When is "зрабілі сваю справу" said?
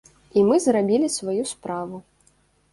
0.63-2.03